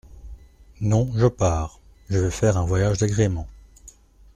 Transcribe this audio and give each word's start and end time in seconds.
Non, 0.79 1.11
je 1.15 1.27
pars… 1.27 1.79
je 2.09 2.17
vais 2.17 2.31
faire 2.31 2.57
un 2.57 2.65
voyage 2.65 2.97
d’agrément! 2.97 3.47